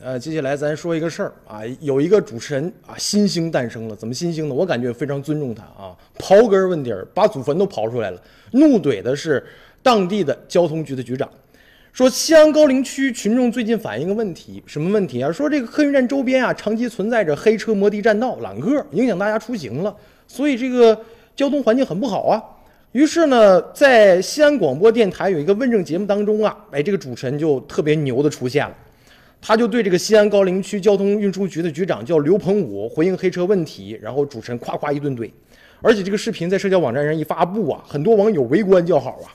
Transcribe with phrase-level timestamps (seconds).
[0.00, 3.96] 呃，接下来咱说一个事儿啊，有一个主持人啊，新星诞生了。
[3.96, 4.54] 怎么新星呢？
[4.54, 8.22] 我感觉非常尊重他啊，刨根问底儿，把祖坟都刨出来了。
[8.52, 9.44] 怒怼的是
[9.82, 11.28] 当地的交通局的局长，
[11.92, 15.32] 说西安高陵区群众最近反映一个问题，什么问题啊？
[15.32, 19.92] 说这个客运站周边啊，长期存在着黑车、摩的占道、揽客，影响大家出行了，
[20.28, 20.96] 所以这个
[21.34, 22.40] 交通环境很不好啊。
[22.92, 28.74] 于是呢，在西安广播电台有一个问政节目当中啊，哎，这个主持人就特别牛的出现了，
[29.40, 35.30] 他就对这个西安高陵区交通运输局的局长叫刘鹏武回应黑车问题，然后主持人夸夸一顿怼，
[35.80, 39.32] 而且这个视频在社交网站上一发布啊，很多网友围观叫好啊。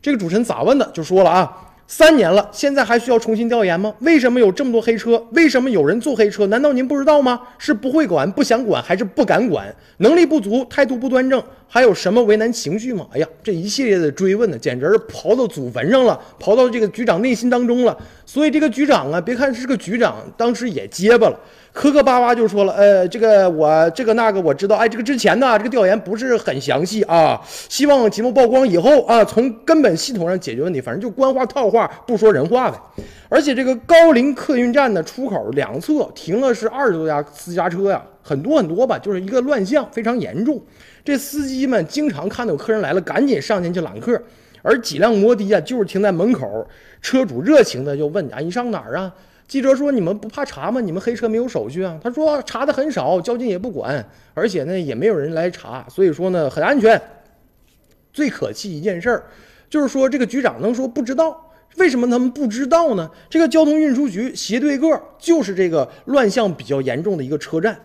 [0.00, 0.88] 这个主持人咋问的？
[0.92, 1.67] 就说了啊。
[1.90, 3.94] 三年了，现在还需要重新调研吗？
[4.00, 5.26] 为什么有这么多黑车？
[5.32, 6.46] 为什么有人坐黑车？
[6.48, 7.40] 难道您不知道吗？
[7.56, 9.74] 是不会管、不想管，还是不敢管？
[9.96, 13.06] 能力不足、态度不端正，还有什么为难情绪吗？
[13.14, 17.96] 哎呀，这一系列的追问呢，简直是刨到祖坟上了，刨到这个局长内心当中了。
[18.26, 21.40] 所以这个局长啊，别看是个局长，当时也结巴了。
[21.78, 32.76] 磕磕巴巴就说了，呃，这个我这个那个我知道，哎，这个之前呢，这个调研不是很详细啊，希望节目曝光以后啊，从根本系统上解决问题，反正就官话套话，不说人话呗。
[33.28, 40.60] 而且这个高陵客运站的出口两侧停了是二十多家私家车呀，很多很多吧，就是一个乱象非常严重。
[41.04, 44.20] 这司机们经常看到有客人来了，赶紧上前去揽客，
[44.62, 46.66] 而几辆摩的啊，就是停在门口，
[47.00, 49.14] 车主热情的就问啊，你上哪儿啊？
[49.46, 50.78] 记者说：“你们不怕查吗？
[50.78, 57.00] 你们黑车没有手续啊？”他说：“查的很少，交警也不管，而且呢也没有人来查，所以说呢很安全。
[58.12, 59.24] 最可气一件事儿，
[59.70, 61.50] 就是说这个局长能说不知道？
[61.76, 63.10] 为什么他们不知道呢？
[63.30, 67.78] 这个交通运输局斜对个就是这个乱象比较严重的一个车站，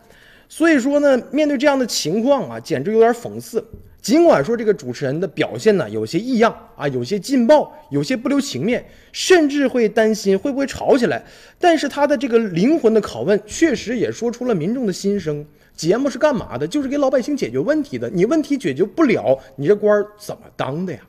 [0.50, 3.66] 所以说呢面对这样的情况啊，简直有点讽刺。”
[4.04, 11.24] 尽管说这个主持人的表现呢有些异样啊，有些劲爆，有些不留情面，甚至会担心会不会吵起来，
[11.58, 15.44] 但是他的这个灵魂的拷问确实也说出了民众的心声。
[15.74, 16.68] 节目是干嘛的？
[16.68, 18.10] 就是给老百姓解决问题的。
[18.10, 21.00] 你问题解决不了，你这官怎么当的呀？